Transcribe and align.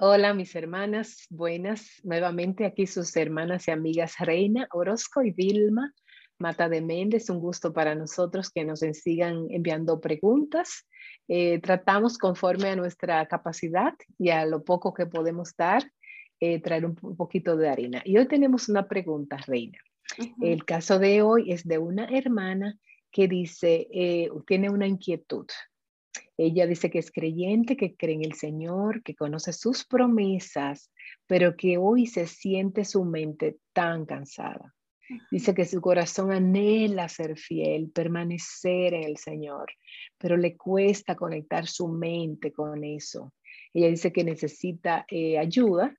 Hola, 0.00 0.34
mis 0.34 0.56
hermanas, 0.56 1.24
buenas. 1.30 2.00
Nuevamente 2.02 2.64
aquí 2.66 2.84
sus 2.84 3.14
hermanas 3.14 3.68
y 3.68 3.70
amigas 3.70 4.16
Reina 4.18 4.66
Orozco 4.72 5.22
y 5.22 5.30
Vilma 5.30 5.94
Mata 6.36 6.68
de 6.68 6.80
Méndez. 6.80 7.30
Un 7.30 7.38
gusto 7.38 7.72
para 7.72 7.94
nosotros 7.94 8.50
que 8.50 8.64
nos 8.64 8.80
sigan 8.80 9.46
enviando 9.50 10.00
preguntas. 10.00 10.88
Eh, 11.28 11.60
tratamos 11.60 12.18
conforme 12.18 12.70
a 12.70 12.76
nuestra 12.76 13.24
capacidad 13.26 13.94
y 14.18 14.30
a 14.30 14.44
lo 14.46 14.64
poco 14.64 14.92
que 14.92 15.06
podemos 15.06 15.54
dar, 15.56 15.88
eh, 16.40 16.60
traer 16.60 16.86
un, 16.86 16.96
poquito 16.96 17.56
de 17.56 17.68
harina. 17.68 18.02
Y 18.04 18.16
hoy 18.16 18.26
tenemos 18.26 18.68
una 18.68 18.88
pregunta, 18.88 19.36
Reina. 19.46 19.78
El 20.42 20.64
caso 20.64 20.98
de 20.98 21.22
hoy 21.22 21.52
es 21.52 21.62
de 21.62 21.78
una 21.78 22.06
hermana 22.06 22.76
que 23.12 23.28
dice, 23.28 23.86
eh, 23.92 24.28
tiene 24.44 24.70
una 24.70 24.88
inquietud. 24.88 25.46
Ella 26.36 26.66
dice 26.66 26.90
que 26.90 26.98
es 26.98 27.10
creyente, 27.10 27.76
que 27.76 27.94
cree 27.94 28.14
en 28.14 28.24
el 28.24 28.34
Señor, 28.34 29.02
que 29.02 29.14
conoce 29.14 29.52
sus 29.52 29.84
promesas, 29.84 30.90
pero 31.26 31.56
que 31.56 31.78
hoy 31.78 32.06
se 32.06 32.26
siente 32.26 32.84
su 32.84 33.04
mente 33.04 33.58
tan 33.72 34.04
cansada. 34.04 34.74
Dice 35.30 35.54
que 35.54 35.66
su 35.66 35.80
corazón 35.80 36.32
anhela 36.32 37.08
ser 37.08 37.36
fiel, 37.36 37.90
permanecer 37.90 38.94
en 38.94 39.04
el 39.04 39.18
Señor, 39.18 39.70
pero 40.18 40.36
le 40.36 40.56
cuesta 40.56 41.14
conectar 41.14 41.66
su 41.66 41.88
mente 41.88 42.52
con 42.52 42.82
eso. 42.84 43.32
Ella 43.72 43.88
dice 43.88 44.12
que 44.12 44.24
necesita 44.24 45.04
eh, 45.08 45.38
ayuda 45.38 45.94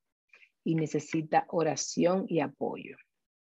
y 0.64 0.76
necesita 0.76 1.46
oración 1.50 2.26
y 2.28 2.40
apoyo. 2.40 2.98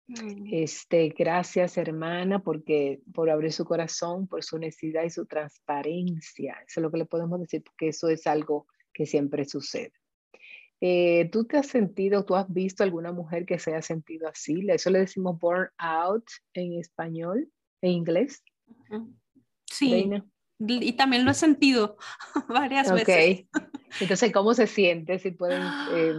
Mm. 0.06 0.48
Este, 0.52 1.08
gracias 1.16 1.78
hermana 1.78 2.40
porque 2.40 3.00
por 3.14 3.30
abrir 3.30 3.52
su 3.52 3.64
corazón, 3.64 4.26
por 4.26 4.44
su 4.44 4.56
honestidad 4.56 5.04
y 5.04 5.10
su 5.10 5.26
transparencia. 5.26 6.56
Eso 6.66 6.80
es 6.80 6.82
lo 6.82 6.90
que 6.90 6.98
le 6.98 7.06
podemos 7.06 7.40
decir 7.40 7.62
porque 7.62 7.88
eso 7.88 8.08
es 8.08 8.26
algo 8.26 8.66
que 8.92 9.06
siempre 9.06 9.44
sucede. 9.44 9.92
Eh, 10.80 11.30
¿Tú 11.32 11.46
te 11.46 11.56
has 11.56 11.68
sentido, 11.68 12.24
tú 12.26 12.34
has 12.34 12.52
visto 12.52 12.82
alguna 12.82 13.12
mujer 13.12 13.46
que 13.46 13.58
se 13.58 13.70
haya 13.70 13.80
sentido 13.80 14.28
así? 14.28 14.66
Eso 14.68 14.90
le 14.90 14.98
decimos 14.98 15.38
burn 15.38 15.70
out 15.78 16.26
en 16.52 16.74
español, 16.74 17.50
en 17.80 17.90
inglés. 17.90 18.44
Sí. 19.64 20.10
Y 20.58 20.92
también 20.92 21.24
lo 21.24 21.30
he 21.30 21.34
sentido 21.34 21.96
varias 22.48 22.92
veces. 22.92 23.46
Entonces, 24.00 24.32
¿cómo 24.32 24.54
se 24.54 24.66
siente? 24.66 25.18
Si 25.18 25.30
pueden. 25.30 25.62
Eh, 25.92 26.14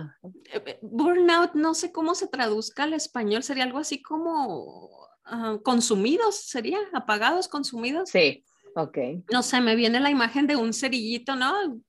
eh, 0.54 0.80
burnout, 0.82 1.54
no 1.54 1.74
sé 1.74 1.92
cómo 1.92 2.16
se 2.16 2.28
traduzca 2.28 2.84
al 2.84 2.94
español, 2.94 3.44
sería 3.44 3.64
algo 3.64 3.80
así 3.80 4.02
como 4.02 4.90
ah, 5.26 5.58
consumidos, 5.64 6.36
sería 6.36 6.80
apagados, 6.94 7.48
consumidos. 7.48 8.10
Sí, 8.10 8.46
ok. 8.76 8.98
No 9.32 9.44
sé, 9.44 9.62
me 9.62 9.76
viene 9.76 10.00
la 10.00 10.10
imagen 10.10 10.48
de 10.48 10.56
un 10.56 10.74
cerillito, 10.74 11.36
¿no? 11.36 11.82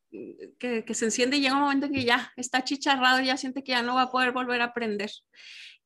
Que, 0.59 0.85
que 0.85 0.95
se 0.95 1.05
enciende 1.05 1.37
y 1.37 1.41
llega 1.41 1.55
un 1.55 1.61
momento 1.61 1.87
en 1.87 1.93
que 1.93 2.05
ya 2.05 2.33
está 2.37 2.65
chicharrado 2.65 3.21
y 3.21 3.27
ya 3.27 3.37
siente 3.37 3.63
que 3.63 3.73
ya 3.73 3.83
no 3.83 3.97
va 3.97 4.03
a 4.03 4.11
poder 4.11 4.33
volver 4.33 4.63
a 4.63 4.67
aprender. 4.67 5.11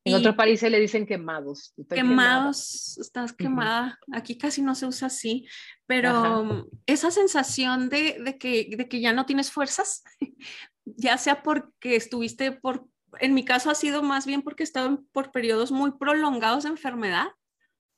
En 0.05 0.15
otros 0.15 0.35
países 0.35 0.71
le 0.71 0.81
dicen 0.81 1.07
quemados. 1.07 1.75
Quemados, 1.91 2.97
estás 2.99 3.33
quemada. 3.33 3.99
Aquí 4.13 4.39
casi 4.39 4.63
no 4.63 4.75
se 4.75 4.87
usa 4.87 5.09
así, 5.09 5.47
pero 5.87 6.67
esa 6.87 7.11
sensación 7.11 7.91
de, 7.91 8.17
de, 8.19 8.39
que, 8.39 8.71
de 8.77 8.89
que 8.89 9.01
ya 9.01 9.13
no 9.13 9.27
tienes 9.27 9.51
fuerzas, 9.51 10.03
ya 10.85 11.19
sea 11.19 11.43
porque 11.43 11.97
estuviste 11.97 12.53
por, 12.53 12.87
en 13.19 13.35
mi 13.35 13.45
caso 13.45 13.71
ha 13.71 13.75
sido 13.75 14.03
más 14.03 14.27
bien 14.27 14.43
porque 14.43 14.63
he 14.63 14.65
estado 14.65 15.03
por 15.13 15.33
periodos 15.33 15.71
muy 15.71 15.93
prolongados 15.93 16.65
de 16.65 16.71
enfermedad. 16.71 17.29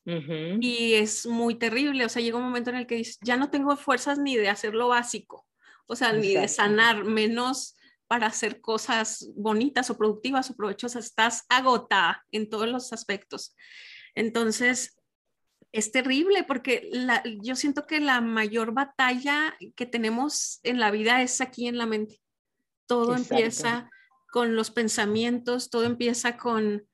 Y 0.05 0.95
es 0.95 1.27
muy 1.27 1.55
terrible, 1.55 2.05
o 2.05 2.09
sea, 2.09 2.21
llega 2.21 2.37
un 2.37 2.43
momento 2.43 2.71
en 2.71 2.77
el 2.77 2.89
que 2.89 2.97
dices, 2.97 3.21
ya 3.23 3.37
no 3.37 3.51
tengo 3.51 3.77
fuerzas 3.77 4.19
ni 4.19 4.35
de 4.35 4.49
hacer 4.49 4.75
lo 4.75 4.89
básico, 4.89 5.47
o 5.87 5.95
sea, 5.95 6.13
ni 6.13 6.35
de 6.35 6.49
sanar, 6.49 7.05
menos 7.05 7.77
para 8.13 8.27
hacer 8.27 8.61
cosas 8.61 9.33
bonitas 9.37 9.89
o 9.89 9.97
productivas 9.97 10.51
o 10.51 10.55
provechosas, 10.55 11.07
estás 11.07 11.47
agotada 11.49 12.23
en 12.31 12.51
todos 12.51 12.69
los 12.69 12.93
aspectos. 12.93 13.57
Entonces, 14.15 14.99
es 15.73 15.93
terrible 15.93 16.45
porque 16.45 16.91
yo 17.41 17.57
siento 17.57 17.87
que 17.87 18.01
la 18.01 18.21
mayor 18.21 18.75
batalla 18.75 19.57
que 19.77 19.87
tenemos 19.87 20.61
en 20.63 20.79
la 20.79 20.91
vida 20.91 21.23
es 21.23 21.41
aquí 21.41 21.69
en 21.69 21.79
la 21.79 21.87
mente. 21.87 22.21
Todo 22.85 23.17
empieza 23.17 23.89
con 24.31 24.57
los 24.57 24.71
pensamientos, 24.71 25.71
todo 25.71 25.85
empieza 25.85 26.37
con 26.37 26.87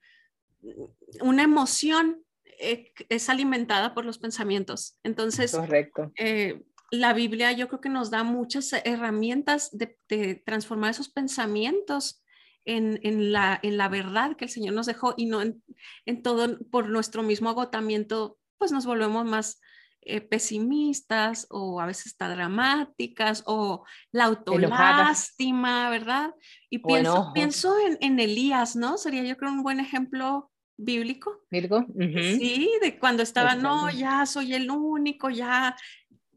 una 1.19 1.43
emoción 1.43 2.23
eh, 2.61 2.93
es 3.09 3.27
alimentada 3.27 3.93
por 3.93 4.05
los 4.05 4.19
pensamientos. 4.19 4.97
Entonces, 5.03 5.51
Correcto. 5.51 6.13
Eh, 6.17 6.61
la 6.91 7.13
Biblia 7.13 7.51
yo 7.51 7.67
creo 7.67 7.81
que 7.81 7.89
nos 7.89 8.09
da 8.09 8.23
muchas 8.23 8.73
herramientas 8.83 9.69
de, 9.71 10.41
transformar 10.45 10.91
esos 10.91 11.09
pensamientos 11.09 12.23
en, 12.65 13.31
la, 13.31 13.59
en, 13.63 13.77
la, 13.77 13.89
verdad 13.89 14.35
que 14.35 14.45
el 14.45 14.51
Señor 14.51 14.75
nos 14.75 14.85
dejó 14.85 15.15
y 15.17 15.25
no 15.25 15.41
en, 15.41 16.23
todo 16.23 16.59
por 16.69 16.89
nuestro 16.89 17.23
mismo 17.23 17.49
agotamiento, 17.49 18.37
pues 18.57 18.71
nos 18.71 18.85
volvemos 18.85 19.25
más 19.25 19.59
eh, 20.01 20.21
pesimistas 20.21 21.47
o 21.49 21.81
a 21.81 21.85
veces 21.85 22.07
está 22.07 22.29
dramáticas 22.29 23.43
o 23.47 23.85
la 24.11 24.25
autolástima, 24.25 25.89
¿verdad? 25.89 26.33
Y 26.69 26.79
pienso, 26.79 27.31
pienso 27.33 27.75
en, 27.99 28.19
Elías, 28.19 28.75
¿no? 28.75 28.97
Sería 28.97 29.23
yo 29.23 29.35
creo 29.35 29.51
un 29.51 29.63
buen 29.63 29.79
ejemplo 29.79 30.51
bíblico. 30.77 31.41
¿Virgo? 31.49 31.85
Sí, 31.97 32.69
de 32.81 32.99
cuando 32.99 33.23
estaba, 33.23 33.55
no, 33.55 33.89
ya 33.89 34.25
soy 34.25 34.53
el 34.53 34.69
único, 34.69 35.29
ya 35.29 35.75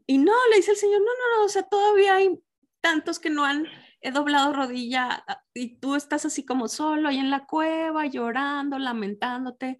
y 0.05 0.17
no, 0.17 0.33
le 0.49 0.57
dice 0.57 0.71
el 0.71 0.77
Señor, 0.77 0.99
no, 0.99 1.05
no, 1.05 1.39
no, 1.39 1.45
o 1.45 1.49
sea, 1.49 1.63
todavía 1.63 2.15
hay 2.15 2.39
tantos 2.81 3.19
que 3.19 3.29
no 3.29 3.45
han 3.45 3.67
doblado 4.11 4.51
rodilla 4.51 5.23
ah, 5.27 5.41
y 5.53 5.77
tú 5.77 5.95
estás 5.95 6.25
así 6.25 6.45
como 6.45 6.67
solo 6.67 7.09
ahí 7.09 7.17
en 7.17 7.29
la 7.29 7.45
cueva, 7.45 8.05
llorando, 8.07 8.77
lamentándote. 8.77 9.79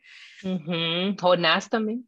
Jonás 1.19 1.69
también. 1.69 2.07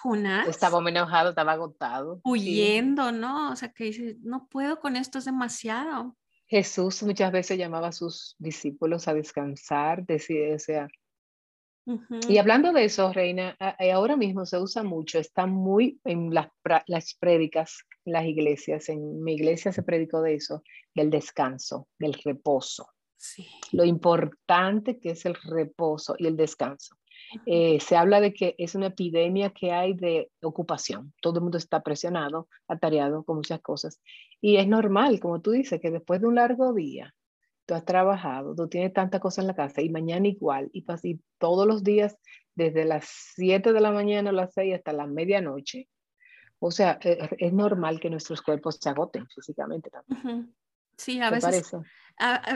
Jonás. 0.00 0.48
Estaba 0.48 0.80
muy 0.80 0.92
enojado, 0.92 1.30
estaba 1.30 1.52
agotado. 1.52 2.20
Huyendo, 2.22 3.10
¿no? 3.12 3.50
O 3.50 3.56
sea, 3.56 3.72
que 3.72 3.84
dice, 3.84 4.16
no 4.22 4.46
puedo 4.48 4.78
con 4.78 4.94
esto, 4.96 5.18
es 5.18 5.24
demasiado. 5.24 6.16
Jesús 6.46 7.02
muchas 7.02 7.32
veces 7.32 7.58
llamaba 7.58 7.88
a 7.88 7.92
sus 7.92 8.36
discípulos 8.38 9.08
a 9.08 9.14
descansar, 9.14 10.06
decía, 10.06 10.54
o 10.54 10.58
sea, 10.58 10.88
y 12.28 12.38
hablando 12.38 12.72
de 12.72 12.84
eso, 12.84 13.12
Reina, 13.12 13.56
eh, 13.78 13.92
ahora 13.92 14.16
mismo 14.16 14.44
se 14.44 14.58
usa 14.58 14.82
mucho, 14.82 15.18
está 15.18 15.46
muy 15.46 16.00
en 16.04 16.34
las, 16.34 16.48
las 16.86 17.14
prédicas, 17.14 17.78
en 18.04 18.12
las 18.12 18.24
iglesias, 18.24 18.88
en 18.88 19.22
mi 19.22 19.34
iglesia 19.34 19.72
se 19.72 19.82
predicó 19.82 20.20
de 20.20 20.34
eso, 20.34 20.62
del 20.94 21.10
descanso, 21.10 21.88
del 21.98 22.14
reposo. 22.14 22.88
Sí. 23.16 23.46
Lo 23.72 23.84
importante 23.84 24.98
que 24.98 25.10
es 25.10 25.24
el 25.26 25.34
reposo 25.34 26.16
y 26.18 26.26
el 26.26 26.36
descanso. 26.36 26.96
Eh, 27.44 27.80
se 27.80 27.96
habla 27.96 28.20
de 28.20 28.32
que 28.32 28.54
es 28.58 28.74
una 28.74 28.88
epidemia 28.88 29.50
que 29.50 29.72
hay 29.72 29.94
de 29.94 30.30
ocupación. 30.42 31.12
Todo 31.20 31.38
el 31.38 31.42
mundo 31.42 31.58
está 31.58 31.82
presionado, 31.82 32.48
atareado 32.68 33.24
con 33.24 33.36
muchas 33.36 33.60
cosas. 33.60 34.00
Y 34.40 34.56
es 34.56 34.68
normal, 34.68 35.18
como 35.20 35.40
tú 35.40 35.52
dices, 35.52 35.80
que 35.80 35.90
después 35.90 36.20
de 36.20 36.26
un 36.26 36.36
largo 36.36 36.72
día, 36.72 37.14
tú 37.66 37.74
has 37.74 37.84
trabajado, 37.84 38.54
tú 38.54 38.68
tienes 38.68 38.92
tanta 38.92 39.20
cosa 39.20 39.40
en 39.40 39.48
la 39.48 39.54
casa 39.54 39.82
y 39.82 39.90
mañana 39.90 40.28
igual, 40.28 40.70
y 40.72 40.84
así 40.88 41.20
todos 41.38 41.66
los 41.66 41.82
días, 41.82 42.16
desde 42.54 42.84
las 42.84 43.06
7 43.34 43.72
de 43.72 43.80
la 43.80 43.92
mañana 43.92 44.30
a 44.30 44.32
las 44.32 44.54
6 44.54 44.76
hasta 44.76 44.92
la 44.92 45.06
medianoche. 45.06 45.88
O 46.58 46.70
sea, 46.70 46.98
e, 47.02 47.12
e, 47.12 47.36
es, 47.38 47.52
normal 47.52 48.00
que 48.00 48.08
nuestros 48.08 48.40
cuerpos 48.40 48.78
se 48.80 48.88
agoten 48.88 49.26
físicamente 49.28 49.90
también. 49.90 50.54
Sí, 50.96 51.20
a 51.20 51.30
veces. 51.30 51.72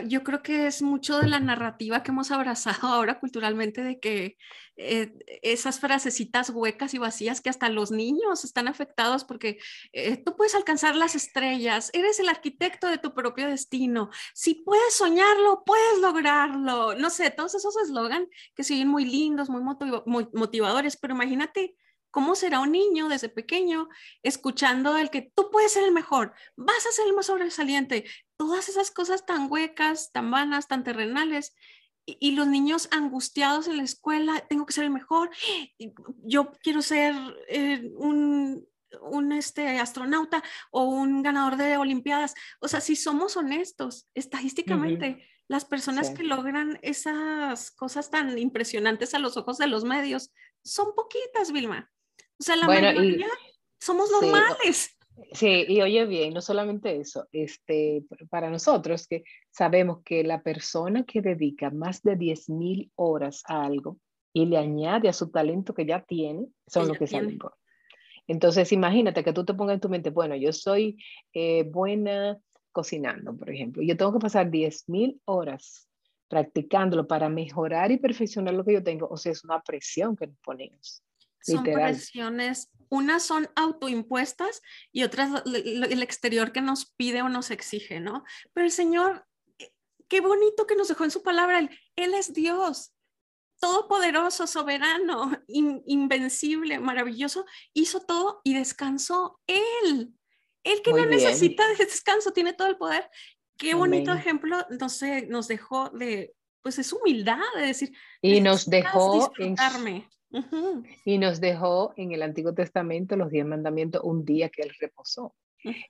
Yo 0.06 0.22
creo 0.22 0.42
que 0.42 0.66
es 0.66 0.80
mucho 0.80 1.18
de 1.18 1.28
la 1.28 1.38
narrativa 1.38 2.02
que 2.02 2.12
hemos 2.12 2.30
abrazado 2.30 2.88
ahora 2.88 3.20
culturalmente 3.20 3.82
de 3.82 4.00
que 4.00 4.38
eh, 4.76 5.12
esas 5.42 5.80
frasecitas 5.80 6.48
huecas 6.48 6.94
y 6.94 6.98
vacías 6.98 7.42
que 7.42 7.50
hasta 7.50 7.68
los 7.68 7.90
niños 7.90 8.44
están 8.44 8.68
afectados 8.68 9.24
porque 9.24 9.58
eh, 9.92 10.16
tú 10.16 10.34
puedes 10.36 10.54
alcanzar 10.54 10.96
las 10.96 11.14
estrellas, 11.14 11.90
eres 11.92 12.18
el 12.18 12.30
arquitecto 12.30 12.86
de 12.86 12.96
tu 12.96 13.12
propio 13.12 13.46
destino, 13.48 14.08
si 14.32 14.54
puedes 14.54 14.94
soñarlo, 14.94 15.62
puedes 15.66 15.98
lograrlo. 15.98 16.94
No 16.94 17.10
sé, 17.10 17.30
todos 17.30 17.54
esos 17.54 17.76
eslogan 17.76 18.26
que 18.54 18.64
siguen 18.64 18.88
muy 18.88 19.04
lindos, 19.04 19.50
muy, 19.50 19.62
muy 20.06 20.28
motivadores, 20.32 20.96
pero 20.96 21.14
imagínate 21.14 21.76
¿Cómo 22.10 22.34
será 22.34 22.60
un 22.60 22.72
niño 22.72 23.08
desde 23.08 23.28
pequeño 23.28 23.88
escuchando 24.22 24.96
el 24.96 25.10
que 25.10 25.30
tú 25.34 25.50
puedes 25.50 25.72
ser 25.72 25.84
el 25.84 25.92
mejor, 25.92 26.34
vas 26.56 26.86
a 26.86 26.92
ser 26.92 27.06
el 27.06 27.14
más 27.14 27.26
sobresaliente? 27.26 28.04
Todas 28.36 28.68
esas 28.68 28.90
cosas 28.90 29.26
tan 29.26 29.50
huecas, 29.50 30.10
tan 30.12 30.30
vanas, 30.30 30.66
tan 30.68 30.84
terrenales. 30.84 31.54
Y, 32.06 32.32
los 32.32 32.48
niños 32.48 32.88
angustiados 32.90 33.68
en 33.68 33.76
la 33.76 33.84
escuela, 33.84 34.40
tengo 34.48 34.66
que 34.66 34.72
ser 34.72 34.84
el 34.84 34.90
mejor, 34.90 35.30
yo 36.24 36.50
quiero 36.60 36.82
ser 36.82 37.14
eh, 37.46 37.88
un, 37.94 38.66
un 39.02 39.32
este, 39.32 39.78
astronauta 39.78 40.42
o 40.72 40.84
un 40.84 41.22
ganador 41.22 41.56
de 41.56 41.76
Olimpiadas. 41.76 42.34
O 42.60 42.66
sea, 42.66 42.80
si 42.80 42.96
somos 42.96 43.36
honestos, 43.36 44.08
estadísticamente, 44.14 45.24
las 45.46 45.64
personas 45.64 46.10
que 46.10 46.22
logran 46.22 46.78
esas 46.82 47.70
cosas 47.72 48.10
tan 48.10 48.38
impresionantes 48.38 49.14
a 49.14 49.18
los 49.18 49.36
ojos 49.36 49.58
de 49.58 49.66
los 49.66 49.84
medios 49.84 50.32
son 50.64 50.94
poquitas, 50.94 51.52
Vilma. 51.52 51.90
O 52.40 52.42
sea, 52.42 52.56
la 52.56 52.66
mayoría 52.66 53.28
somos 53.78 54.10
normales. 54.10 54.96
Sí, 55.32 55.66
y 55.68 55.82
oye 55.82 56.06
bien, 56.06 56.32
no 56.32 56.40
solamente 56.40 56.96
eso, 56.96 57.28
este, 57.30 58.02
para 58.30 58.48
nosotros 58.48 59.06
que 59.06 59.22
sabemos 59.50 59.98
que 60.02 60.24
la 60.24 60.42
persona 60.42 61.04
que 61.04 61.20
dedica 61.20 61.70
más 61.70 62.02
de 62.02 62.16
10.000 62.16 62.90
horas 62.96 63.42
a 63.46 63.64
algo 63.64 63.98
y 64.32 64.46
le 64.46 64.56
añade 64.56 65.08
a 65.08 65.12
su 65.12 65.30
talento 65.30 65.74
que 65.74 65.84
ya 65.84 66.02
tiene, 66.02 66.46
son 66.66 66.88
los 66.88 66.96
que 66.96 67.06
salen 67.06 67.38
Entonces, 68.26 68.72
imagínate 68.72 69.22
que 69.22 69.32
tú 69.32 69.44
te 69.44 69.54
pongas 69.54 69.74
en 69.74 69.80
tu 69.80 69.88
mente, 69.90 70.08
bueno, 70.10 70.34
yo 70.36 70.52
soy 70.52 70.96
eh, 71.34 71.64
buena 71.64 72.38
cocinando, 72.72 73.36
por 73.36 73.50
ejemplo, 73.50 73.82
yo 73.82 73.96
tengo 73.96 74.14
que 74.14 74.20
pasar 74.20 74.50
10.000 74.50 75.20
horas 75.26 75.86
practicándolo 76.28 77.06
para 77.06 77.28
mejorar 77.28 77.90
y 77.90 77.98
perfeccionar 77.98 78.54
lo 78.54 78.64
que 78.64 78.72
yo 78.72 78.82
tengo, 78.82 79.06
o 79.08 79.16
sea, 79.16 79.32
es 79.32 79.44
una 79.44 79.60
presión 79.60 80.16
que 80.16 80.28
nos 80.28 80.38
ponemos. 80.38 81.02
Son 81.42 81.64
presiones, 81.64 82.70
unas 82.88 83.22
son 83.22 83.48
autoimpuestas 83.54 84.62
y 84.92 85.04
otras 85.04 85.42
el 85.46 86.02
exterior 86.02 86.52
que 86.52 86.60
nos 86.60 86.92
pide 86.96 87.22
o 87.22 87.28
nos 87.28 87.50
exige, 87.50 88.00
¿no? 88.00 88.24
Pero 88.52 88.66
el 88.66 88.72
Señor, 88.72 89.26
eh, 89.58 89.72
qué 90.08 90.20
bonito 90.20 90.66
que 90.66 90.76
nos 90.76 90.88
dejó 90.88 91.04
en 91.04 91.10
su 91.10 91.22
palabra, 91.22 91.60
Él, 91.60 91.70
él 91.96 92.14
es 92.14 92.34
Dios, 92.34 92.92
todopoderoso, 93.60 94.46
soberano, 94.46 95.30
invencible, 95.46 96.78
maravilloso, 96.78 97.44
hizo 97.74 98.00
todo 98.00 98.40
y 98.42 98.54
descansó 98.54 99.40
Él. 99.46 100.12
Él 100.64 100.82
que 100.82 100.92
no 100.92 101.06
necesita 101.06 101.62
descanso, 101.78 102.32
tiene 102.32 102.52
todo 102.52 102.68
el 102.68 102.76
poder. 102.76 103.08
Qué 103.56 103.74
bonito 103.74 104.12
ejemplo, 104.12 104.66
no 104.78 104.88
sé, 104.88 105.26
nos 105.26 105.46
dejó 105.46 105.90
de, 105.90 106.34
pues 106.62 106.78
es 106.78 106.92
humildad 106.92 107.38
de 107.54 107.66
decir. 107.66 107.92
Y 108.22 108.40
nos 108.40 108.68
dejó 108.68 109.32
Y 111.04 111.18
nos 111.18 111.40
dejó 111.40 111.92
en 111.96 112.12
el 112.12 112.22
Antiguo 112.22 112.54
Testamento 112.54 113.16
los 113.16 113.30
diez 113.30 113.44
mandamientos 113.44 114.02
un 114.04 114.24
día 114.24 114.48
que 114.48 114.62
él 114.62 114.70
reposó. 114.80 115.34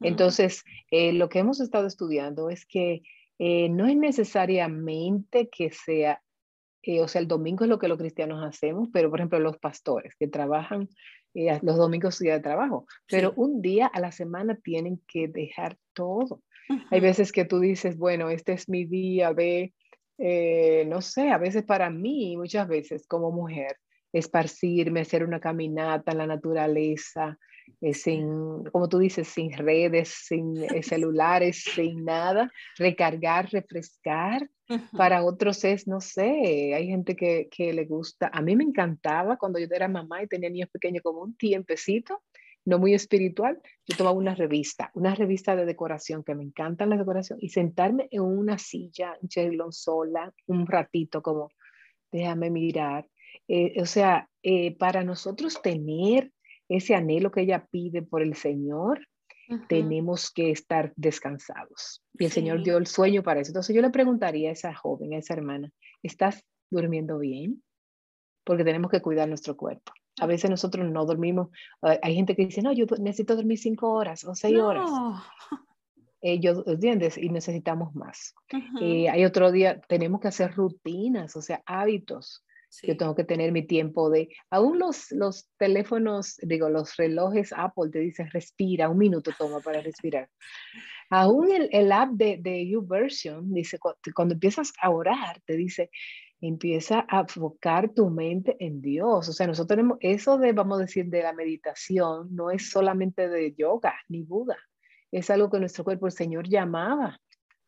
Entonces, 0.01 0.65
eh, 0.91 1.13
lo 1.13 1.29
que 1.29 1.41
hemos 1.41 1.61
estado 1.61 1.87
estudiando 1.87 2.51
es 2.51 2.67
que 2.67 3.03
eh, 3.39 3.69
no 3.69 3.87
es 3.87 3.97
necesariamente 3.97 5.49
que 5.49 5.71
sea, 5.71 6.23
eh, 6.83 7.01
o 7.01 7.09
sea, 7.09 7.21
el 7.21 7.29
domingo 7.29 7.65
es 7.65 7.71
lo 7.71 7.79
que 7.79 7.89
los 7.89 7.99
cristianos 7.99 8.43
hacemos, 8.45 8.89
pero 8.93 9.11
por 9.11 9.21
ejemplo 9.21 9.39
los 9.39 9.59
pastores 9.59 10.15
que 10.19 10.29
trabajan 10.29 10.89
los 11.33 11.77
domingos 11.77 12.19
día 12.19 12.33
de 12.33 12.41
trabajo, 12.41 12.87
pero 13.09 13.33
un 13.37 13.63
día 13.63 13.87
a 13.87 14.01
la 14.01 14.11
semana 14.11 14.59
tienen 14.65 15.01
que 15.07 15.29
dejar 15.29 15.79
todo. 15.93 16.43
Hay 16.91 16.99
veces 16.99 17.31
que 17.31 17.45
tú 17.45 17.61
dices, 17.61 17.97
bueno, 17.97 18.31
este 18.31 18.53
es 18.53 18.69
mi 18.69 18.85
día 18.85 19.33
de, 19.33 19.73
no 20.89 21.01
sé, 21.01 21.31
a 21.31 21.39
veces 21.39 21.63
para 21.63 21.89
mí, 21.89 22.37
muchas 22.37 22.67
veces 22.67 23.07
como 23.07 23.31
mujer, 23.31 23.77
esparcirme, 24.12 25.01
hacer 25.01 25.25
una 25.25 25.41
caminata 25.41 26.12
en 26.12 26.19
la 26.19 26.27
naturaleza, 26.27 27.39
eh, 27.81 27.95
sin, 27.95 28.65
como 28.73 28.89
tú 28.89 28.99
dices, 28.99 29.29
sin 29.29 29.53
redes, 29.53 30.09
sin 30.09 30.57
eh, 30.57 30.83
celulares, 30.83 31.65
sin 31.75 32.05
nada, 32.05 32.51
recargar, 32.77 33.49
refrescar. 33.51 34.49
Para 34.97 35.25
otros 35.25 35.65
es, 35.65 35.89
no 35.89 36.01
sé, 36.01 36.73
hay 36.77 36.87
gente 36.87 37.17
que, 37.17 37.49
que, 37.51 37.73
le 37.73 37.87
gusta. 37.87 38.31
A 38.33 38.41
mí 38.41 38.55
me 38.55 38.62
encantaba 38.62 39.37
cuando 39.37 39.59
yo 39.59 39.67
era 39.69 39.89
mamá 39.89 40.23
y 40.23 40.29
tenía 40.29 40.49
niños 40.49 40.71
pequeños 40.71 41.03
como 41.03 41.23
un 41.23 41.37
tiempecito, 41.37 42.23
no 42.65 42.79
muy 42.79 42.95
espiritual, 42.95 43.61
yo 43.87 43.97
tomaba 43.97 44.17
una 44.17 44.35
revista, 44.35 44.93
una 44.95 45.15
revista 45.17 45.56
de 45.56 45.65
decoración, 45.65 46.23
que 46.23 46.37
me 46.37 46.45
encanta 46.45 46.87
la 46.87 46.97
decoración, 46.97 47.39
y 47.43 47.49
sentarme 47.49 48.06
en 48.13 48.23
una 48.23 48.59
silla, 48.59 49.19
un 49.21 49.73
sola, 49.73 50.33
un 50.47 50.67
ratito 50.69 51.21
como, 51.21 51.51
déjame 52.13 52.51
mirar, 52.51 53.09
eh, 53.49 53.81
o 53.81 53.87
sea, 53.87 54.29
eh, 54.43 54.77
para 54.77 55.05
nosotros 55.05 55.61
tener 55.63 56.33
ese 56.69 56.95
anhelo 56.95 57.31
que 57.31 57.43
ella 57.43 57.67
pide 57.71 58.03
por 58.03 58.23
el 58.23 58.35
Señor, 58.35 59.07
tenemos 59.69 60.31
que 60.31 60.53
estar 60.53 60.93
descansados. 60.95 62.05
Y 62.17 62.25
el 62.25 62.31
Señor 62.31 62.63
dio 62.63 62.79
el 62.79 62.87
sueño 62.87 63.25
para 63.25 63.41
eso. 63.41 63.51
Entonces 63.51 63.75
yo 63.75 63.83
le 63.83 63.91
preguntaría 63.91 64.51
a 64.51 64.53
esa 64.53 64.73
joven, 64.73 65.13
a 65.13 65.19
esa 65.19 65.35
hermana, 65.35 65.73
¿estás 66.05 66.45
durmiendo 66.71 67.19
bien? 67.19 67.61
Porque 68.45 68.63
tenemos 68.63 68.93
que 68.93 69.03
cuidar 69.03 69.29
nuestro 69.29 69.57
cuerpo. 69.57 69.93
A 70.21 70.27
veces 70.27 70.51
nosotros 70.51 70.89
no 70.91 71.05
dormimos. 71.05 71.49
Hay 71.81 72.15
gente 72.15 72.37
que 72.37 72.47
dice, 72.47 72.63
no, 72.63 72.73
yo 72.73 72.85
necesito 72.99 73.37
dormir 73.37 73.59
cinco 73.59 73.93
horas 73.93 74.25
o 74.25 74.35
seis 74.35 74.59
horas. 74.59 74.89
Ellos, 76.21 76.63
¿entiendes? 76.67 77.17
Y 77.17 77.29
necesitamos 77.31 77.95
más. 77.95 78.35
Eh, 78.81 79.09
hay 79.09 79.25
otro 79.25 79.51
día, 79.51 79.81
tenemos 79.89 80.21
que 80.21 80.29
hacer 80.29 80.55
rutinas, 80.55 81.37
o 81.37 81.43
sea, 81.43 81.63
hábitos. 81.67 82.45
Yo 82.82 82.96
tengo 82.96 83.14
que 83.14 83.25
tener 83.25 83.52
mi 83.52 83.67
tiempo 83.67 84.11
de, 84.11 84.28
aún 84.50 84.78
los, 84.78 85.11
los 85.11 85.49
teléfonos, 85.58 86.37
digo, 86.43 86.69
los 86.69 86.96
relojes 86.96 87.52
Apple 87.52 87.90
te 87.90 87.99
dicen 87.99 88.31
respira, 88.31 88.88
un 88.88 88.99
minuto 88.99 89.32
toma 89.37 89.61
para 89.61 89.81
respirar. 89.82 90.28
Aún 91.11 91.50
el, 91.50 91.69
el 91.72 91.90
app 91.90 92.11
de, 92.12 92.38
de 92.40 92.69
YouVersion 92.69 93.52
dice, 93.52 93.78
cuando, 94.14 94.34
empiezas 94.34 94.72
a 94.81 94.90
orar, 94.90 95.40
te 95.44 95.56
dice, 95.56 95.90
empieza 96.40 97.05
a 97.08 97.20
enfocar 97.20 97.93
tu 97.93 98.08
mente 98.11 98.56
en 98.61 98.81
Dios. 98.81 99.28
O 99.28 99.32
sea, 99.32 99.49
nosotros 99.49 99.76
tenemos 99.76 99.99
eso 100.00 100.38
de, 100.38 100.52
vamos 100.52 100.78
a 100.78 100.82
decir, 100.82 101.06
de 101.06 101.22
la 101.22 101.32
meditación, 101.32 102.28
no 102.34 102.50
es 102.50 102.70
solamente 102.70 103.28
de 103.28 103.52
yoga 103.55 103.94
ni 104.08 104.22
Buda, 104.22 104.56
es 105.11 105.28
algo 105.31 105.50
que 105.50 105.58
nuestro 105.58 105.82
cuerpo, 105.84 106.06
el 106.06 106.12
Señor 106.12 106.49
llamaba 106.49 107.20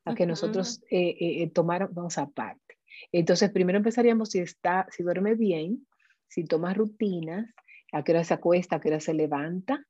a 0.05 0.15
que 0.15 0.27
nosotros 0.27 0.83
eh, 0.91 1.09
eh, 1.09 1.43
eh, 1.43 1.51
tomáramos 1.51 2.19
aparte. 2.19 2.62
Entonces, 3.11 3.51
primero 3.51 3.79
empezaríamos 3.79 4.31
si 4.31 4.39
está, 4.39 4.87
si 4.91 5.03
duerme 5.03 5.35
bien, 5.35 5.87
si 6.29 6.45
toma 6.45 6.75
rutinas, 6.75 7.53
a 7.93 8.03
qué 8.03 8.13
hora 8.13 8.25
se 8.25 8.35
acuesta, 8.35 8.77
a 8.77 8.81
qué 8.81 8.89
hora 8.89 9.01
se 9.01 9.15
levanta, 9.15 9.85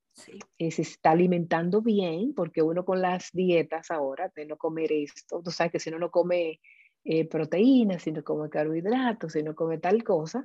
eh, 0.59 0.71
se 0.71 0.83
está 0.83 1.13
alimentando 1.13 1.81
bien, 1.81 2.35
porque 2.35 2.63
uno 2.63 2.85
con 2.85 3.01
las 3.01 3.31
dietas 3.33 3.91
ahora 3.91 4.31
de 4.35 4.47
no 4.47 4.57
comer 4.57 4.93
esto, 4.93 5.41
tú 5.43 5.51
sabes 5.51 5.73
que 5.73 5.81
si 5.81 5.91
uno 5.91 5.99
no 5.99 6.11
come 6.11 6.61
eh, 7.05 7.29
proteínas, 7.29 8.03
si 8.03 8.13
no 8.13 8.23
come 8.23 8.49
carbohidratos, 8.51 9.33
si 9.33 9.43
no 9.43 9.55
come 9.55 9.79
tal 9.79 10.03
cosa, 10.05 10.45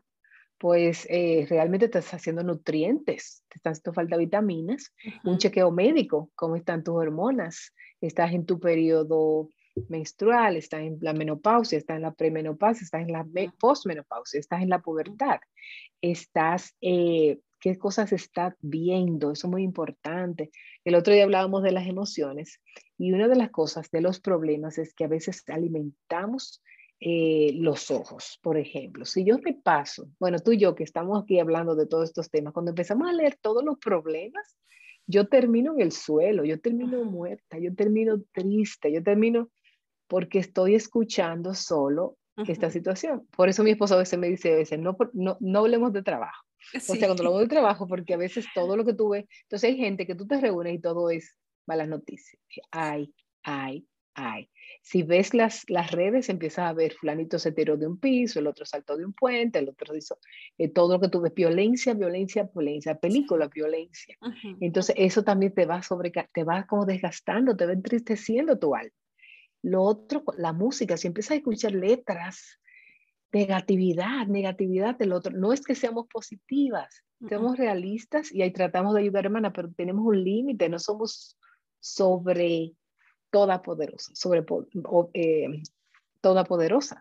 pues 0.58 1.06
eh, 1.10 1.46
realmente 1.50 1.88
te 1.90 2.00
estás 2.00 2.16
haciendo 2.16 2.44
nutrientes, 2.44 3.44
te 3.48 3.58
están 3.58 3.74
haciendo 3.74 3.94
falta 3.94 4.18
vitaminas, 4.18 4.94
un 5.24 5.38
chequeo 5.38 5.72
médico, 5.72 6.32
cómo 6.36 6.56
están 6.56 6.84
tus 6.84 6.96
hormonas, 6.96 7.74
estás 8.02 8.34
en 8.34 8.46
tu 8.46 8.60
periodo 8.60 9.50
menstrual, 9.90 10.58
estás 10.58 10.82
en 10.82 10.98
la 11.02 11.14
menopausia, 11.14 11.78
estás 11.78 11.98
en 11.98 12.04
la 12.04 12.14
premenopausia, 12.14 12.84
estás 12.84 13.02
en 13.02 13.12
la 13.12 13.26
postmenopausia, 13.60 14.40
estás 14.40 14.62
en 14.62 14.70
la 14.70 14.80
pubertad, 14.80 15.40
estás, 16.02 16.76
eh, 16.82 17.40
qué 17.60 17.78
cosas 17.78 18.12
estás 18.14 18.56
viendo, 18.62 19.32
eso 19.32 19.48
es 19.48 19.52
muy 19.52 19.64
importante. 19.64 20.52
El 20.86 20.96
otro 20.96 21.14
día 21.14 21.24
hablábamos 21.24 21.64
de 21.64 21.72
las 21.72 21.88
emociones 21.88 22.62
y 22.98 23.12
una 23.12 23.28
de 23.28 23.36
las 23.36 23.52
cosas 23.52 23.90
de 23.92 24.02
los 24.02 24.20
problemas 24.20 24.78
es 24.78 24.94
que 24.94 25.06
a 25.06 25.10
veces 25.10 25.44
alimentamos 25.48 26.62
eh, 27.00 27.52
los 27.54 27.92
ojos, 27.92 28.40
por 28.42 28.58
ejemplo. 28.58 29.06
Si 29.06 29.24
yo 29.24 29.38
me 29.40 29.54
paso, 29.54 30.10
bueno, 30.20 30.40
tú 30.40 30.54
y 30.54 30.58
yo 30.58 30.74
que 30.74 30.84
estamos 30.84 31.22
aquí 31.22 31.40
hablando 31.40 31.76
de 31.76 31.86
todos 31.86 32.10
estos 32.10 32.32
temas, 32.32 32.54
cuando 32.54 32.72
empezamos 32.72 33.08
a 33.08 33.14
leer 33.14 33.38
todos 33.40 33.64
los 33.64 33.78
problemas, 33.78 34.58
yo 35.06 35.28
termino 35.28 35.74
en 35.74 35.82
el 35.82 35.92
suelo, 35.92 36.44
yo 36.44 36.60
termino 36.60 37.04
muerta, 37.06 37.58
yo 37.60 37.74
termino 37.76 38.22
triste, 38.34 38.92
yo 38.92 39.02
termino 39.04 39.50
porque 40.08 40.40
estoy 40.40 40.76
escuchando 40.76 41.54
solo 41.54 42.18
esta 42.48 42.70
situación. 42.70 43.28
Por 43.36 43.50
eso 43.50 43.64
mi 43.64 43.72
esposo 43.72 43.96
a 43.96 44.00
veces 44.00 44.20
me 44.20 44.28
dice, 44.28 44.54
a 44.54 44.58
veces, 44.58 44.80
no, 44.80 44.96
no, 45.14 45.38
no 45.40 45.60
hablemos 45.60 45.92
de 45.92 46.04
trabajo. 46.04 46.44
O 46.76 46.80
sea, 46.80 47.08
cuando 47.08 47.24
hablamos 47.24 47.42
de 47.42 47.48
trabajo, 47.48 47.88
porque 47.88 48.14
a 48.14 48.18
veces 48.18 48.46
todo 48.54 48.76
lo 48.78 48.86
que 48.86 48.94
tú 48.94 49.10
ves, 49.10 49.26
entonces 49.44 49.72
hay 49.72 49.78
gente 49.78 50.06
que 50.06 50.16
tú 50.16 50.28
te 50.28 50.40
reúnes 50.40 50.76
y 50.76 50.80
todo 50.80 51.10
es 51.10 51.38
malas 51.66 51.88
noticias. 51.88 52.42
Ay, 52.72 53.14
ay, 53.44 53.88
ay. 54.14 54.50
Si 54.82 55.04
ves 55.04 55.34
las, 55.34 55.70
las 55.70 55.92
redes, 55.92 56.30
empiezas 56.30 56.66
a 56.66 56.74
ver, 56.74 56.94
fulanito 56.94 57.40
se 57.40 57.52
tiró 57.52 57.78
de 57.78 57.88
un 57.88 58.00
piso, 58.00 58.40
el 58.40 58.48
otro 58.48 58.66
saltó 58.66 58.98
de 58.98 59.06
un 59.06 59.14
puente, 59.14 59.60
el 59.60 59.70
otro 59.70 59.96
hizo 59.96 60.20
eh, 60.58 60.70
todo 60.70 60.96
lo 60.96 61.02
que 61.02 61.10
tú 61.10 61.22
ves, 61.22 61.34
violencia, 61.34 61.94
violencia, 61.94 62.50
violencia, 62.54 62.96
película, 62.96 63.48
violencia. 63.48 64.18
Entonces 64.60 64.96
eso 64.98 65.24
también 65.24 65.54
te 65.54 65.66
va 65.66 65.82
sobre, 65.82 66.12
te 66.12 66.44
va 66.44 66.66
como 66.68 66.86
desgastando, 66.86 67.56
te 67.56 67.66
va 67.66 67.74
entristeciendo 67.74 68.60
tu 68.60 68.76
alma. 68.76 68.94
Lo 69.62 69.84
otro, 69.84 70.24
la 70.38 70.54
música, 70.54 70.98
si 70.98 71.08
empiezas 71.08 71.32
a 71.32 71.36
escuchar 71.36 71.74
letras, 71.74 72.60
negatividad, 73.32 74.28
negatividad 74.28 74.98
del 74.98 75.14
otro, 75.14 75.32
no 75.32 75.54
es 75.54 75.62
que 75.62 75.76
seamos 75.76 76.08
positivas, 76.08 77.04
seamos 77.28 77.58
realistas 77.58 78.32
y 78.32 78.42
ahí 78.42 78.52
tratamos 78.52 78.94
de 78.94 79.02
ayudar, 79.02 79.26
hermana, 79.26 79.52
pero 79.52 79.72
tenemos 79.72 80.06
un 80.06 80.24
límite, 80.24 80.70
no 80.70 80.80
somos 80.80 81.38
sobre 81.80 82.74
toda 83.30 83.62
poderosa, 83.62 84.12
sobre 84.16 84.46
eh, 85.14 85.62
toda 86.22 86.44
poderosa, 86.44 87.00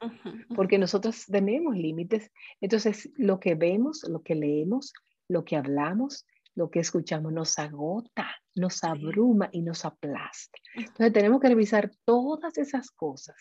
porque 0.54 0.78
nosotros 0.78 1.26
tenemos 1.26 1.76
límites. 1.76 2.30
Entonces, 2.60 3.10
lo 3.16 3.40
que 3.40 3.54
vemos, 3.54 4.04
lo 4.08 4.22
que 4.22 4.34
leemos, 4.34 4.92
lo 5.28 5.44
que 5.44 5.56
hablamos, 5.56 6.26
lo 6.56 6.70
que 6.70 6.80
escuchamos 6.80 7.32
nos 7.32 7.58
agota, 7.58 8.26
nos 8.54 8.82
abruma 8.82 9.48
y 9.52 9.62
nos 9.62 9.84
aplasta. 9.84 10.58
Entonces 10.74 11.12
tenemos 11.12 11.40
que 11.40 11.48
revisar 11.48 11.90
todas 12.04 12.56
esas 12.58 12.90
cosas. 12.90 13.36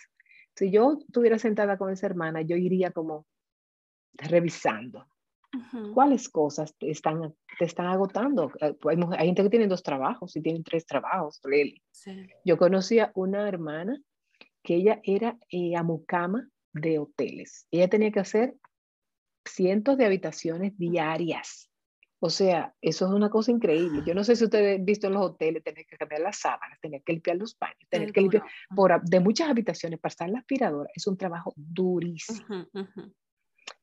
Si 0.56 0.70
yo 0.70 1.00
estuviera 1.00 1.40
sentada 1.40 1.78
con 1.78 1.92
esa 1.92 2.06
hermana, 2.06 2.42
yo 2.42 2.56
iría 2.58 2.92
como 2.92 3.26
revisando. 4.14 5.08
¿Cuáles 5.94 6.28
cosas 6.28 6.76
te 6.78 6.92
están, 6.92 7.34
te 7.58 7.64
están 7.64 7.88
agotando? 7.88 8.52
Eh, 8.60 8.74
pues, 8.74 8.98
hay, 9.18 9.28
gente 9.28 9.44
que 9.44 9.50
tiene 9.50 9.68
dos 9.68 9.84
trabajos 9.84 10.36
y 10.36 10.42
tienen 10.42 10.64
tres 10.64 10.86
trabajos. 10.86 11.40
Yo 12.44 12.58
conocía 12.58 13.14
una 13.16 13.48
hermana 13.48 13.98
que 14.62 14.76
ella 14.76 15.00
era 15.04 15.38
eh, 15.50 15.78
amucama 15.78 16.50
de 16.74 17.00
hoteles. 17.00 17.68
Ella 17.72 17.88
tenía 17.88 18.12
que 18.12 18.20
hacer 18.20 18.56
cientos 19.46 19.98
de 19.98 20.06
habitaciones 20.06 20.78
diarias. 20.78 21.70
O 22.26 22.30
sea, 22.32 22.74
eso 22.82 23.06
es 23.06 23.12
una 23.12 23.30
cosa 23.30 23.52
increíble. 23.52 24.02
Yo 24.04 24.16
no 24.16 24.24
sé 24.24 24.36
si 24.36 24.46
ustedes 24.46 24.80
han 24.80 24.84
visto 24.84 25.06
en 25.06 25.14
los 25.14 25.22
hoteles, 25.28 25.64
tener 25.64 25.86
que 25.86 25.96
cambiar 25.96 26.22
las 26.22 26.40
sábanas, 26.40 26.80
tener 26.82 27.04
que 27.04 27.14
limpiar 27.14 27.38
los 27.38 27.56
baños, 27.60 27.88
tener 27.88 28.12
que 28.12 28.22
limpiar 28.22 28.44
por, 28.76 29.00
de 29.04 29.20
muchas 29.20 29.48
habitaciones, 29.48 30.00
pasar 30.00 30.32
la 30.32 30.40
aspiradora. 30.40 30.90
Es 30.96 31.06
un 31.06 31.18
trabajo 31.18 31.54
durísimo. 31.56 32.66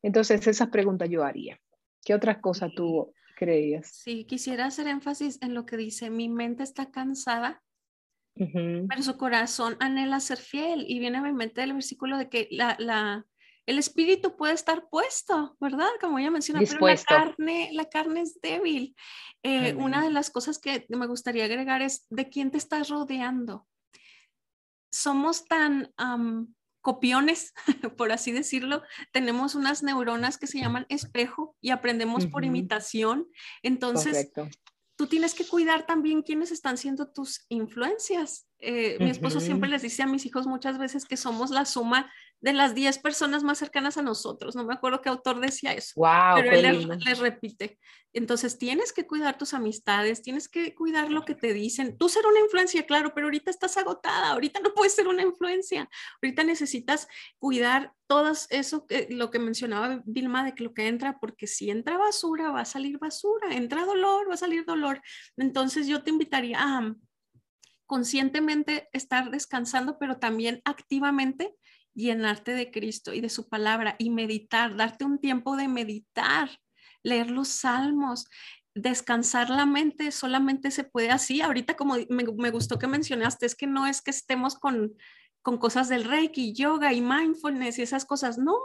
Entonces, 0.03 0.45
esas 0.45 0.71
preguntas 0.71 1.09
yo 1.09 1.23
haría. 1.23 1.57
¿Qué 2.05 2.15
otras 2.15 2.39
cosas 2.39 2.73
tú 2.75 3.13
creías? 3.37 3.87
Sí, 3.87 4.25
quisiera 4.25 4.67
hacer 4.67 4.89
énfasis 4.89 5.41
en 5.41 5.55
lo 5.55 5.65
que 5.65 5.77
dice, 5.77 6.11
mi 6.11 6.29
mente 6.29 6.65
está 6.65 6.91
cansada, 6.91 7.63
pero 8.35 9.03
su 9.05 9.17
corazón 9.19 9.77
anhela 9.79 10.19
ser 10.19 10.39
fiel. 10.39 10.85
Y 10.89 10.99
viene 10.99 11.19
a 11.19 11.23
mi 11.23 11.33
mente 11.33 11.63
el 11.63 11.75
versículo 11.75 12.19
de 12.19 12.29
que 12.29 12.49
la, 12.51 12.75
la, 12.81 13.25
el 13.67 13.79
espíritu 13.79 14.37
puede 14.37 14.55
estar 14.55 14.89
puesto, 14.89 15.57
¿verdad? 15.61 15.89
Como 16.01 16.19
ya 16.19 16.31
mencioné, 16.31 16.67
pero 16.67 16.87
la 16.87 16.97
carne, 16.97 17.71
la 17.73 17.89
carne 17.89 18.23
es 18.23 18.41
débil. 18.41 18.97
Eh, 19.43 19.75
una 19.75 20.03
de 20.03 20.11
las 20.11 20.31
cosas 20.31 20.59
que 20.59 20.87
me 20.89 21.07
gustaría 21.07 21.45
agregar 21.45 21.83
es 21.83 22.07
de 22.11 22.29
quién 22.29 22.51
te 22.51 22.59
estás 22.59 22.89
rodeando. 22.89 23.67
Somos 24.91 25.47
tan 25.47 25.93
copiones, 26.81 27.55
por 27.97 28.13
así 28.13 28.33
decirlo, 28.33 28.83
tenemos 29.13 29.55
unas 29.55 29.83
neuronas 29.83 30.39
que 30.39 30.49
se 30.49 30.59
llaman 30.59 30.87
espejo 30.89 31.57
y 31.61 31.71
aprendemos 31.71 32.27
por 32.27 32.45
imitación. 32.45 33.29
Entonces, 33.63 34.33
tú 34.97 35.07
tienes 35.07 35.35
que 35.35 35.47
cuidar 35.47 35.87
también 35.87 36.23
quiénes 36.23 36.51
están 36.51 36.77
siendo 36.77 37.11
tus 37.11 37.47
influencias. 37.49 38.49
Eh, 38.59 38.99
mi 39.01 39.11
esposo 39.11 39.41
siempre 39.41 39.71
les 39.71 39.83
dice 39.83 40.03
a 40.03 40.07
mis 40.07 40.27
hijos 40.27 40.47
muchas 40.47 40.79
veces 40.79 41.05
que 41.05 41.17
somos 41.17 41.51
la 41.51 41.65
suma 41.65 42.13
de 42.43 42.53
las 42.53 42.75
10 42.75 42.99
personas 42.99 43.45
más 43.45 43.59
cercanas 43.59 43.97
a 43.97 44.03
nosotros. 44.03 44.57
No 44.57 44.65
me 44.65 44.75
acuerdo 44.75 45.01
qué 45.01 45.09
autor 45.09 45.41
decía 45.41 45.73
eso. 45.73 46.03
pero 46.35 46.51
él 46.51 46.89
les, 47.05 47.19
repite. 47.21 47.79
Entonces 48.13 48.59
tienes 48.59 48.93
que 48.93 49.07
cuidar 49.07 49.39
tus 49.39 49.55
amistades, 49.55 50.23
tienes 50.23 50.49
que 50.49 50.75
cuidar 50.75 51.11
lo 51.13 51.25
que 51.25 51.37
te 51.37 51.55
dicen. 51.55 51.97
Tú 51.97 52.09
ser 52.09 52.27
una 52.27 52.41
influencia, 52.41 52.85
claro, 52.85 53.15
pero 53.15 53.29
ahorita 53.29 53.51
estás 53.51 53.77
agotada, 53.77 54.33
ahorita 54.33 54.59
no 54.59 54.75
puedes 54.75 54.93
ser 54.93 55.07
una 55.07 55.23
influencia. 55.23 55.89
Ahorita 56.21 56.43
necesitas 56.43 57.07
cuidar 57.39 57.95
todo 58.09 58.33
eso, 58.51 58.87
que, 58.89 59.07
lo 59.09 59.31
que 59.31 59.39
mencionaba 59.39 60.03
Vilma, 60.05 60.45
de 60.45 60.55
que 60.57 60.65
lo 60.65 60.75
que 60.75 60.89
entra, 60.89 61.21
porque 61.21 61.47
si 61.47 61.71
entra 61.71 61.97
basura, 61.97 62.51
va 62.51 62.63
a 62.63 62.65
salir 62.65 62.99
basura, 62.99 63.55
entra 63.55 63.85
dolor, 63.85 64.29
va 64.29 64.35
a 64.35 64.37
salir 64.37 64.65
dolor. 64.65 65.01
Entonces 65.37 65.87
yo 65.87 66.03
te 66.03 66.11
invitaría 66.11 66.59
a 66.61 66.93
conscientemente 67.87 68.89
estar 68.93 69.31
descansando, 69.31 69.97
pero 69.99 70.19
también 70.19 70.61
activamente 70.65 71.55
llenarte 71.95 72.53
de 72.53 72.71
Cristo 72.71 73.13
y 73.13 73.21
de 73.21 73.29
su 73.29 73.49
palabra 73.49 73.97
y 73.99 74.11
meditar, 74.11 74.77
darte 74.77 75.05
un 75.05 75.19
tiempo 75.19 75.57
de 75.57 75.69
meditar, 75.69 76.51
leer 77.03 77.31
los 77.31 77.49
salmos, 77.49 78.27
descansar 78.75 79.51
la 79.51 79.67
mente 79.67 80.11
solamente 80.13 80.71
se 80.71 80.85
puede 80.85 81.11
así. 81.11 81.41
Ahorita 81.41 81.75
como 81.75 81.97
me, 82.09 82.51
gustó 82.51 82.79
que 82.79 82.87
mencionaste, 82.87 83.47
es 83.47 83.55
que 83.55 83.67
no 83.67 83.87
es 83.87 84.01
que 84.03 84.11
estemos 84.11 84.55
con, 84.55 84.97
con 85.43 85.59
cosas 85.59 85.89
del 85.89 86.05
reiki, 86.05 86.55
yoga 86.55 86.93
y 86.93 87.01
mindfulness 87.01 87.79
y 87.79 87.83
esas 87.83 88.05
cosas. 88.05 88.39
No, 88.39 88.57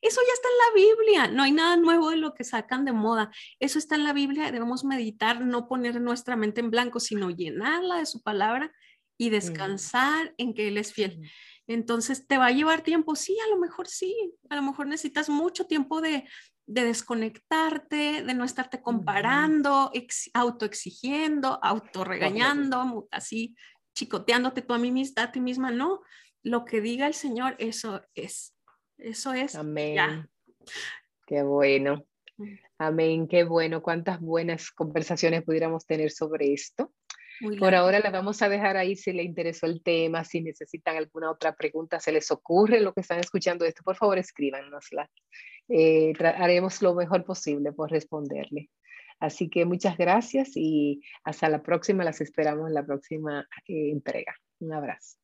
eso 0.00 0.20
ya 0.20 0.32
está 0.34 0.48
en 0.48 0.58
la 0.58 0.86
Biblia. 0.86 1.28
No 1.28 1.42
hay 1.44 1.52
nada 1.52 1.76
nuevo 1.76 2.10
de 2.10 2.16
lo 2.16 2.34
que 2.34 2.44
sacan 2.44 2.84
de 2.84 2.92
moda. 2.92 3.30
Eso 3.60 3.78
está 3.78 3.94
en 3.94 4.04
la 4.04 4.12
Biblia. 4.12 4.50
Debemos 4.50 4.84
meditar, 4.84 5.40
no 5.40 5.68
poner 5.68 6.00
nuestra 6.00 6.36
mente 6.36 6.60
en 6.60 6.70
blanco, 6.70 6.98
sino 7.00 7.30
llenarla 7.30 7.98
de 7.98 8.06
su 8.06 8.22
palabra 8.22 8.72
y 9.18 9.30
descansar 9.30 10.34
en 10.38 10.54
que 10.54 10.68
Él 10.68 10.78
es 10.78 10.92
fiel. 10.92 11.20
Entonces, 11.66 12.26
¿te 12.26 12.38
va 12.38 12.46
a 12.46 12.52
llevar 12.52 12.82
tiempo? 12.82 13.14
Sí, 13.14 13.36
a 13.44 13.48
lo 13.48 13.58
mejor 13.58 13.86
sí. 13.86 14.34
A 14.50 14.56
lo 14.56 14.62
mejor 14.62 14.86
necesitas 14.86 15.28
mucho 15.28 15.66
tiempo 15.66 16.00
de, 16.00 16.24
desconectarte, 16.66 18.22
de 18.22 18.34
no 18.34 18.44
estarte 18.44 18.82
comparando, 18.82 19.92
autoexigiendo, 20.34 21.58
autorregañando, 21.62 23.08
así 23.10 23.54
chicoteándote 23.94 24.62
tú 24.62 24.72
a, 24.74 24.78
mí, 24.78 24.90
misma, 24.90 25.22
a 25.22 25.32
ti 25.32 25.40
misma. 25.40 25.70
No, 25.70 26.00
lo 26.42 26.64
que 26.64 26.80
diga 26.80 27.06
el 27.06 27.14
Señor, 27.14 27.54
eso 27.58 28.02
es. 28.14 28.56
Eso 28.98 29.32
es. 29.32 29.54
Amén. 29.54 30.28
Qué 31.26 31.42
bueno. 31.42 32.04
Mm. 32.36 32.54
Amén, 32.78 33.28
qué 33.28 33.44
bueno. 33.44 33.82
Cuántas 33.82 34.20
buenas 34.20 34.70
conversaciones 34.70 35.44
pudiéramos 35.44 35.86
tener 35.86 36.10
sobre 36.10 36.52
esto. 36.52 36.92
Por 37.58 37.74
ahora 37.74 37.98
la 38.00 38.10
vamos 38.10 38.40
a 38.42 38.48
dejar 38.48 38.76
ahí 38.76 38.94
si 38.94 39.12
le 39.12 39.22
interesó 39.22 39.66
el 39.66 39.82
tema, 39.82 40.24
si 40.24 40.40
necesitan 40.40 40.96
alguna 40.96 41.30
otra 41.30 41.54
pregunta, 41.54 41.98
se 41.98 42.12
les 42.12 42.30
ocurre 42.30 42.80
lo 42.80 42.92
que 42.92 43.00
están 43.00 43.18
escuchando 43.18 43.64
esto, 43.64 43.82
por 43.82 43.96
favor 43.96 44.18
escríbanosla. 44.18 45.10
Eh, 45.68 46.12
haremos 46.20 46.82
lo 46.82 46.94
mejor 46.94 47.24
posible 47.24 47.72
por 47.72 47.90
responderle. 47.90 48.70
Así 49.18 49.48
que 49.48 49.64
muchas 49.64 49.96
gracias 49.96 50.56
y 50.56 51.00
hasta 51.24 51.48
la 51.48 51.62
próxima, 51.62 52.04
las 52.04 52.20
esperamos 52.20 52.68
en 52.68 52.74
la 52.74 52.84
próxima 52.84 53.46
eh, 53.66 53.90
entrega. 53.90 54.34
Un 54.58 54.72
abrazo. 54.72 55.21